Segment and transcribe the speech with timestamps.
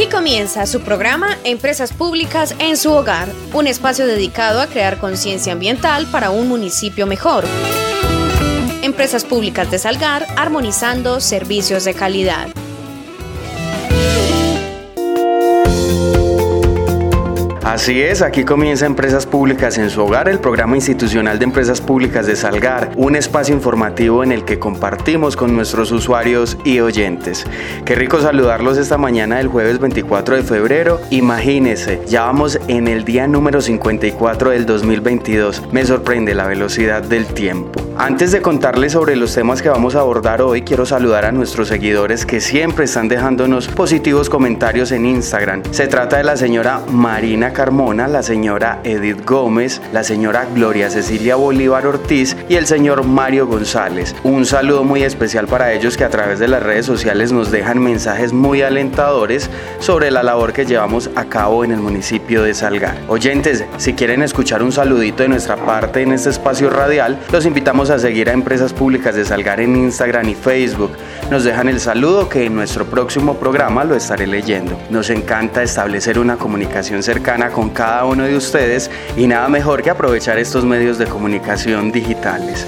[0.00, 5.52] Aquí comienza su programa Empresas Públicas en su hogar, un espacio dedicado a crear conciencia
[5.52, 7.44] ambiental para un municipio mejor.
[8.80, 12.48] Empresas Públicas de Salgar, armonizando servicios de calidad.
[17.70, 22.26] Así es, aquí comienza Empresas Públicas en su hogar, el programa institucional de Empresas Públicas
[22.26, 27.46] de Salgar, un espacio informativo en el que compartimos con nuestros usuarios y oyentes.
[27.84, 31.00] Qué rico saludarlos esta mañana del jueves 24 de febrero.
[31.10, 35.62] Imagínense, ya vamos en el día número 54 del 2022.
[35.70, 37.80] Me sorprende la velocidad del tiempo.
[37.96, 41.68] Antes de contarles sobre los temas que vamos a abordar hoy, quiero saludar a nuestros
[41.68, 45.62] seguidores que siempre están dejándonos positivos comentarios en Instagram.
[45.70, 51.36] Se trata de la señora Marina Carmona, la señora Edith Gómez, la señora Gloria Cecilia
[51.36, 54.16] Bolívar Ortiz y el señor Mario González.
[54.24, 57.78] Un saludo muy especial para ellos que a través de las redes sociales nos dejan
[57.78, 62.96] mensajes muy alentadores sobre la labor que llevamos a cabo en el municipio de Salgar.
[63.08, 67.90] Oyentes, si quieren escuchar un saludito de nuestra parte en este espacio radial, los invitamos
[67.90, 70.92] a seguir a Empresas Públicas de Salgar en Instagram y Facebook.
[71.30, 74.80] Nos dejan el saludo que en nuestro próximo programa lo estaré leyendo.
[74.88, 79.88] Nos encanta establecer una comunicación cercana con cada uno de ustedes y nada mejor que
[79.90, 82.66] aprovechar estos medios de comunicación digitales.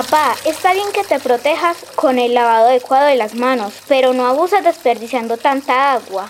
[0.00, 4.26] Papá, está bien que te protejas con el lavado adecuado de las manos, pero no
[4.26, 6.26] abuses desperdiciando tanta agua.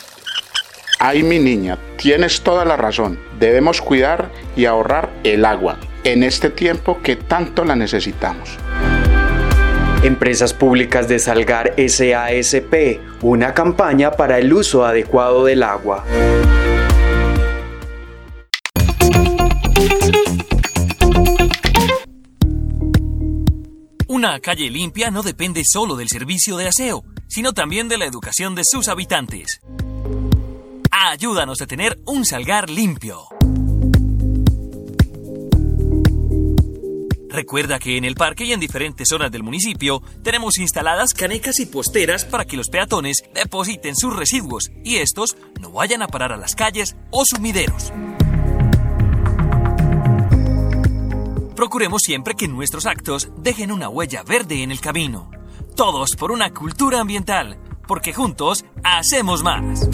[0.98, 3.20] Ay, mi niña, tienes toda la razón.
[3.38, 8.58] Debemos cuidar y ahorrar el agua en este tiempo que tanto la necesitamos.
[10.02, 16.04] Empresas Públicas de Salgar SASP, una campaña para el uso adecuado del agua.
[24.12, 28.56] Una calle limpia no depende solo del servicio de aseo, sino también de la educación
[28.56, 29.60] de sus habitantes.
[30.90, 33.28] Ayúdanos a tener un salgar limpio.
[37.28, 41.66] Recuerda que en el parque y en diferentes zonas del municipio tenemos instaladas canecas y
[41.66, 46.36] posteras para que los peatones depositen sus residuos y estos no vayan a parar a
[46.36, 47.92] las calles o sumideros.
[51.60, 55.30] Procuremos siempre que nuestros actos dejen una huella verde en el camino.
[55.76, 59.86] Todos por una cultura ambiental, porque juntos hacemos más.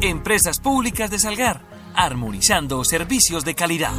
[0.00, 1.60] Empresas Públicas de Salgar,
[1.94, 3.92] armonizando servicios de calidad.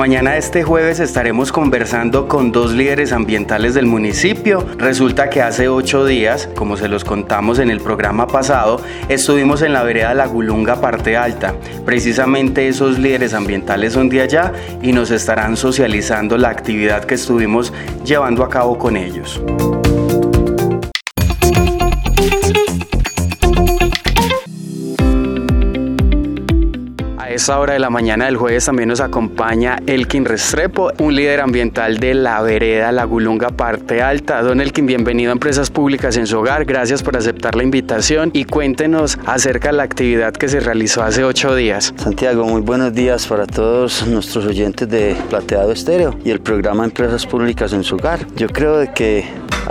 [0.00, 4.66] Mañana este jueves estaremos conversando con dos líderes ambientales del municipio.
[4.78, 9.74] Resulta que hace ocho días, como se los contamos en el programa pasado, estuvimos en
[9.74, 11.54] la vereda La Gulunga Parte Alta.
[11.84, 17.70] Precisamente esos líderes ambientales son de allá y nos estarán socializando la actividad que estuvimos
[18.02, 19.38] llevando a cabo con ellos.
[27.40, 31.96] Esta hora de la mañana del jueves también nos acompaña Elkin Restrepo, un líder ambiental
[31.96, 34.42] de la vereda La Gulunga Parte Alta.
[34.42, 36.66] Don Elkin, bienvenido a Empresas Públicas en su hogar.
[36.66, 41.24] Gracias por aceptar la invitación y cuéntenos acerca de la actividad que se realizó hace
[41.24, 41.94] ocho días.
[41.96, 47.24] Santiago, muy buenos días para todos nuestros oyentes de Plateado Estéreo y el programa Empresas
[47.24, 48.26] Públicas en su hogar.
[48.36, 49.24] Yo creo que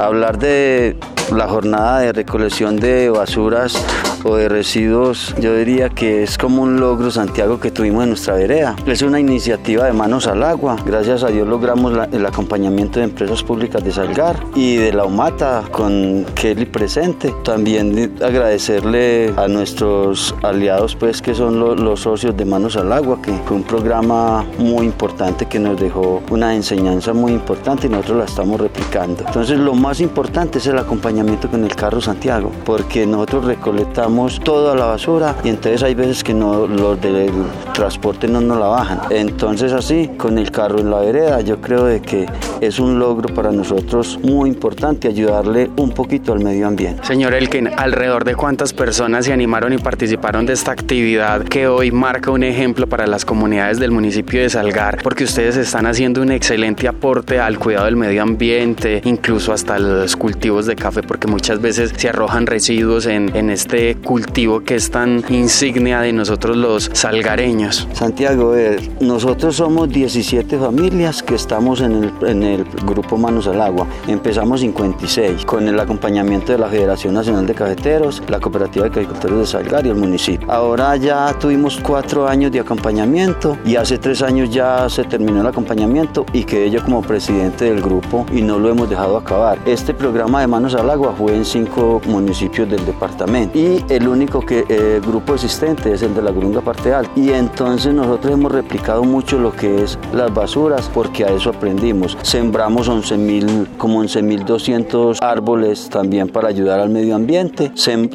[0.05, 0.97] hablar de
[1.35, 3.83] la jornada de recolección de basuras
[4.23, 8.33] o de residuos, yo diría que es como un logro, Santiago, que tuvimos en nuestra
[8.35, 8.75] vereda.
[8.85, 10.75] Es una iniciativa de manos al agua.
[10.85, 15.63] Gracias a Dios logramos el acompañamiento de empresas públicas de Salgar y de la UMATA
[15.71, 17.33] con Kelly presente.
[17.43, 23.31] También agradecerle a nuestros aliados, pues, que son los socios de Manos al Agua, que
[23.45, 28.25] fue un programa muy importante que nos dejó una enseñanza muy importante y nosotros la
[28.25, 29.23] estamos replicando.
[29.25, 34.39] Entonces, lo más más importante es el acompañamiento con el carro Santiago, porque nosotros recolectamos
[34.39, 37.31] toda la basura y entonces hay veces que no, los del
[37.73, 39.01] transporte no nos la bajan.
[39.09, 42.27] Entonces así, con el carro en la vereda, yo creo de que
[42.61, 47.03] es un logro para nosotros muy importante ayudarle un poquito al medio ambiente.
[47.03, 51.89] Señor Elkin, alrededor de cuántas personas se animaron y participaron de esta actividad que hoy
[51.89, 56.31] marca un ejemplo para las comunidades del municipio de Salgar, porque ustedes están haciendo un
[56.31, 61.61] excelente aporte al cuidado del medio ambiente, incluso hasta los cultivos de café, porque muchas
[61.61, 66.89] veces se arrojan residuos en, en este cultivo que es tan insignia de nosotros los
[66.93, 67.87] salgareños.
[67.93, 68.53] Santiago,
[68.99, 73.87] nosotros somos 17 familias que estamos en el, en el grupo Manos al Agua.
[74.07, 79.39] Empezamos 56 con el acompañamiento de la Federación Nacional de Cafeteros, la Cooperativa de Agricultores
[79.39, 80.49] de Salgar y el municipio.
[80.51, 85.47] Ahora ya tuvimos cuatro años de acompañamiento y hace tres años ya se terminó el
[85.47, 89.59] acompañamiento y quedé yo como presidente del grupo y no lo hemos dejado acabar.
[89.69, 94.43] Este programa de Manos al Agua fue en cinco municipios del departamento y el único
[94.43, 97.11] que, eh, grupo existente es el de la Grunga Parte Alta.
[97.15, 102.17] Y entonces nosotros hemos replicado mucho lo que es las basuras porque a eso aprendimos.
[102.23, 107.71] Sembramos 11 mil, como 11.200 árboles también para ayudar al medio ambiente.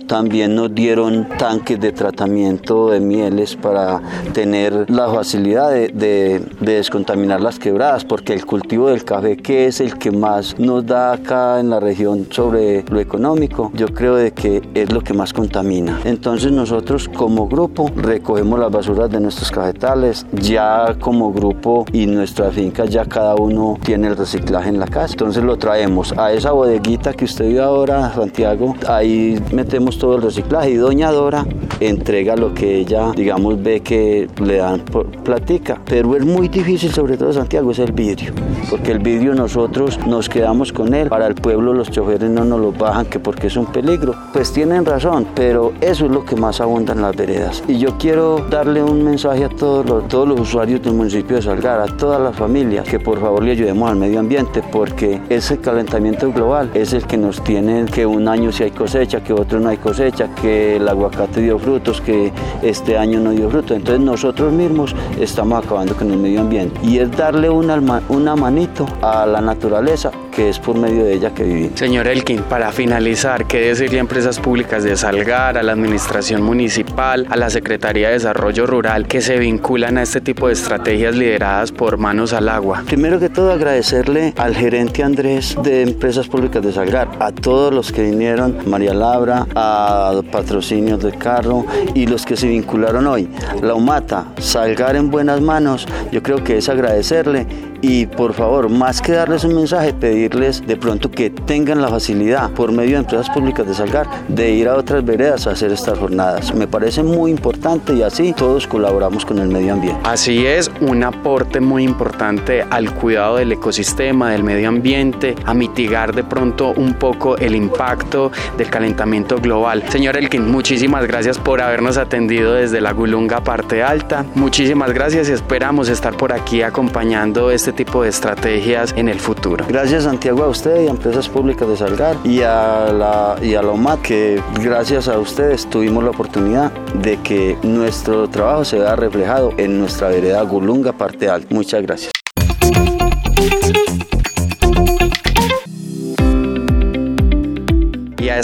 [0.09, 4.03] también nos dieron tanques de tratamiento de mieles para
[4.33, 9.81] tener la facilidad de, de, descontaminar las quebradas porque el cultivo del café que es
[9.81, 14.33] el que más nos da acá en la región sobre lo económico, yo creo de
[14.33, 16.01] que es lo que más contamina.
[16.05, 22.55] Entonces nosotros como grupo recogemos las basuras de nuestros cafetales, ya como grupo y nuestras
[22.55, 26.53] fincas ya cada uno tiene el reciclaje en la casa, entonces lo traemos a esa
[26.53, 31.47] bodeguita que usted vio ahora, Santiago, ahí metemos todo el reciclaje y Doña Dora
[31.81, 36.93] entrega lo que ella, digamos, ve que le dan por platica, pero es muy difícil,
[36.93, 38.33] sobre todo Santiago, es el vidrio,
[38.71, 42.61] porque el vidrio nosotros nos quedamos con él, para el pueblo los choferes no nos
[42.61, 46.37] lo bajan que porque es un peligro, pues tienen razón, pero eso es lo que
[46.37, 47.63] más abunda en las veredas.
[47.69, 51.81] Y yo quiero darle un mensaje a todos los, los usuarios del municipio de Salgar,
[51.81, 56.33] a todas las familias, que por favor le ayudemos al medio ambiente, porque ese calentamiento
[56.33, 59.69] global es el que nos tiene que un año si hay cosecha, que otro no
[59.69, 62.33] hay cosecha, que el aguacate dio frutos, que
[62.63, 63.77] este año no dio frutos.
[63.77, 66.79] Entonces nosotros mismos estamos acabando con el medio ambiente.
[66.83, 71.33] Y es darle una, una manito a la naturaleza que es por medio de ella
[71.33, 71.79] que vivimos.
[71.79, 77.27] Señor Elkin, para finalizar, ¿qué decirle a empresas públicas de Salgar, a la administración municipal,
[77.31, 81.73] a la Secretaría de Desarrollo Rural que se vinculan a este tipo de estrategias lideradas
[81.73, 82.83] por Manos al Agua?
[82.87, 87.93] Primero que todo agradecerle al gerente Andrés de Empresas Públicas de Salgar, a todos los
[87.93, 91.65] que vinieron, María Labra, a patrocinios de carro
[91.95, 93.29] y los que se vincularon hoy.
[93.63, 97.47] La UMATA, Salgar en buenas manos, yo creo que es agradecerle
[97.87, 99.93] y por favor, más que darles un mensaje,
[100.25, 104.53] pedirles de pronto que tengan la facilidad por medio de empresas públicas de Salgar de
[104.53, 106.55] ir a otras veredas a hacer estas jornadas.
[106.55, 110.01] Me parece muy importante y así todos colaboramos con el medio ambiente.
[110.05, 116.15] Así es, un aporte muy importante al cuidado del ecosistema, del medio ambiente, a mitigar
[116.15, 119.83] de pronto un poco el impacto del calentamiento global.
[119.91, 124.25] Señor Elkin, muchísimas gracias por habernos atendido desde la Gulunga Parte Alta.
[124.35, 129.67] Muchísimas gracias y esperamos estar por aquí acompañando este tipo de estrategias en el futuro.
[129.69, 133.63] Gracias Santiago a usted y a Empresas Públicas de Salgar y a la, y a
[134.01, 136.71] que gracias a ustedes tuvimos la oportunidad
[137.03, 141.53] de que nuestro trabajo se vea reflejado en nuestra vereda Gulunga Parte Alta.
[141.53, 142.13] Muchas gracias.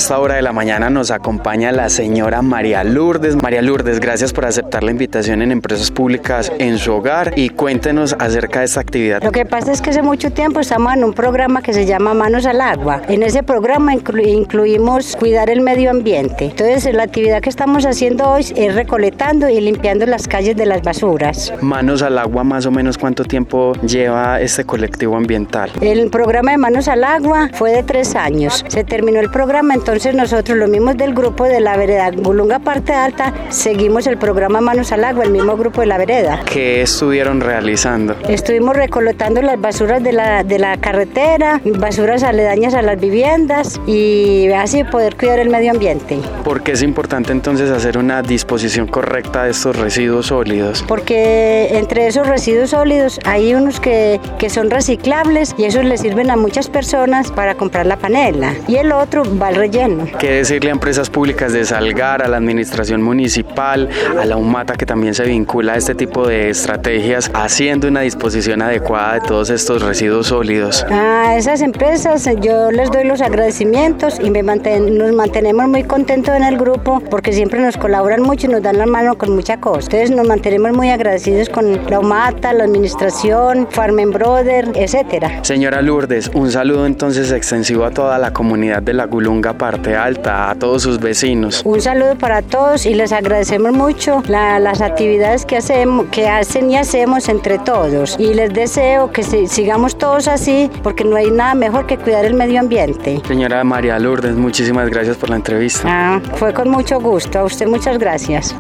[0.01, 3.37] Esta hora de la mañana nos acompaña la señora María Lourdes.
[3.37, 8.17] María Lourdes, gracias por aceptar la invitación en Empresas Públicas en su hogar y cuéntenos
[8.19, 9.23] acerca de esta actividad.
[9.23, 12.15] Lo que pasa es que hace mucho tiempo estamos en un programa que se llama
[12.15, 13.03] Manos al Agua.
[13.09, 16.47] En ese programa incluimos cuidar el medio ambiente.
[16.47, 20.81] Entonces, la actividad que estamos haciendo hoy es recolectando y limpiando las calles de las
[20.81, 21.53] basuras.
[21.61, 25.71] Manos al Agua, más o menos cuánto tiempo lleva este colectivo ambiental?
[25.83, 28.65] El programa de Manos al Agua fue de tres años.
[28.67, 32.93] Se terminó el programa entonces nosotros, los mismos del grupo de la vereda Bulunga Parte
[32.93, 36.41] Alta, seguimos el programa Manos al Agua, el mismo grupo de la vereda.
[36.45, 38.15] ¿Qué estuvieron realizando?
[38.29, 44.49] Estuvimos recolectando las basuras de la, de la carretera, basuras aledañas a las viviendas y
[44.53, 46.21] así poder cuidar el medio ambiente.
[46.45, 50.85] ¿Por qué es importante entonces hacer una disposición correcta de estos residuos sólidos?
[50.87, 56.31] Porque entre esos residuos sólidos hay unos que, que son reciclables y esos le sirven
[56.31, 60.07] a muchas personas para comprar la panela y el otro va al relleno lleno.
[60.19, 64.87] ¿Qué decirle a empresas públicas de Salgar, a la administración municipal, a la UMATA que
[64.87, 69.83] también se vincula a este tipo de estrategias, haciendo una disposición adecuada de todos estos
[69.83, 70.85] residuos sólidos?
[70.91, 76.43] A esas empresas yo les doy los agradecimientos y me nos mantenemos muy contentos en
[76.43, 79.81] el grupo porque siempre nos colaboran mucho y nos dan la mano con mucha cosa.
[79.83, 85.45] Entonces nos mantenemos muy agradecidos con la UMATA, la administración, Farmen Brother, etcétera.
[85.45, 90.51] Señora Lourdes, un saludo entonces extensivo a toda la comunidad de la Gulunga Parte Alta,
[90.51, 91.63] a todos sus vecinos.
[91.65, 96.77] Un saludo para todos y les agradecemos mucho las actividades que, hacemos, que hacen y
[96.77, 98.17] hacemos entre todos.
[98.19, 102.35] Y les deseo que sigamos todos así porque no hay nada mejor que cuidar el
[102.35, 103.23] medio ambiente.
[103.29, 105.85] Señora María Lourdes, muchísimas gracias por la entrevista.
[105.87, 107.39] Ah, fue con mucho gusto.
[107.39, 108.57] A usted muchas gracias.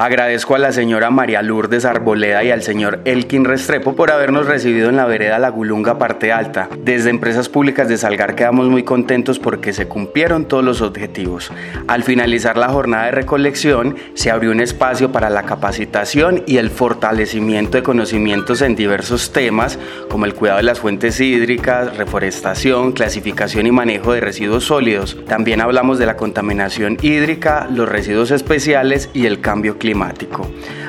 [0.00, 4.88] Agradezco a la señora María Lourdes Arboleda y al señor Elkin Restrepo por habernos recibido
[4.88, 6.70] en la vereda La Gulunga Parte Alta.
[6.82, 11.52] Desde Empresas Públicas de Salgar quedamos muy contentos porque se cumplieron todos los objetivos.
[11.86, 16.70] Al finalizar la jornada de recolección, se abrió un espacio para la capacitación y el
[16.70, 19.78] fortalecimiento de conocimientos en diversos temas
[20.08, 25.18] como el cuidado de las fuentes hídricas, reforestación, clasificación y manejo de residuos sólidos.
[25.28, 29.89] También hablamos de la contaminación hídrica, los residuos especiales y el cambio climático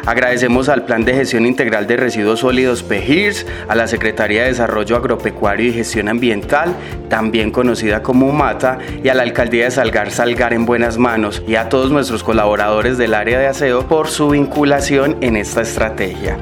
[0.05, 4.96] Agradecemos al Plan de Gestión Integral de Residuos Sólidos PEGIRS, a la Secretaría de Desarrollo
[4.96, 6.75] Agropecuario y Gestión Ambiental,
[7.10, 11.55] también conocida como MATA, y a la Alcaldía de Salgar Salgar en buenas manos, y
[11.55, 16.38] a todos nuestros colaboradores del área de aseo por su vinculación en esta estrategia.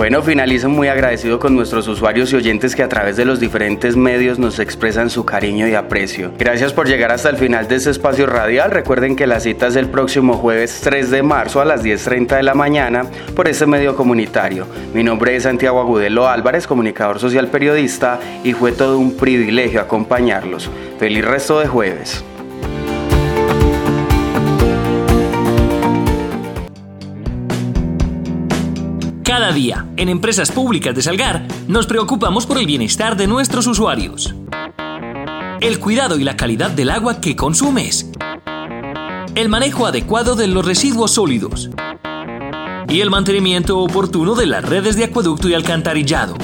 [0.00, 3.96] Bueno, finalizo muy agradecido con nuestros usuarios y oyentes que a través de los diferentes
[3.96, 6.32] medios nos expresan su cariño y aprecio.
[6.38, 8.70] Gracias por llegar hasta el final de este espacio radial.
[8.70, 12.42] Recuerden que la cita es el próximo jueves 3 de marzo a las 10.30 de
[12.42, 13.04] la mañana
[13.36, 14.66] por este medio comunitario.
[14.94, 20.70] Mi nombre es Santiago Agudelo Álvarez, comunicador social periodista, y fue todo un privilegio acompañarlos.
[20.98, 22.24] Feliz resto de jueves.
[29.30, 34.34] Cada día, en Empresas Públicas de Salgar, nos preocupamos por el bienestar de nuestros usuarios.
[35.60, 38.10] El cuidado y la calidad del agua que consumes.
[39.36, 41.70] El manejo adecuado de los residuos sólidos.
[42.88, 46.34] Y el mantenimiento oportuno de las redes de acueducto y alcantarillado.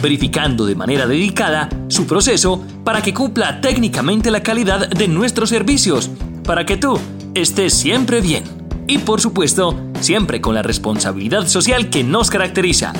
[0.00, 6.12] Verificando de manera dedicada su proceso para que cumpla técnicamente la calidad de nuestros servicios,
[6.44, 6.96] para que tú
[7.34, 8.44] estés siempre bien.
[8.86, 12.92] Y por supuesto, siempre con la responsabilidad social que nos caracteriza.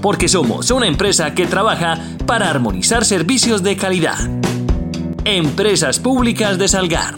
[0.00, 4.18] Porque somos una empresa que trabaja para armonizar servicios de calidad.
[5.24, 7.16] Empresas Públicas de Salgar.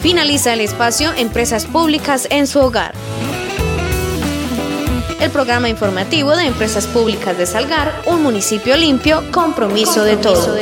[0.00, 2.94] Finaliza el espacio Empresas Públicas en su hogar.
[5.20, 10.58] El programa informativo de Empresas Públicas de Salgar, un municipio limpio, compromiso, de todo.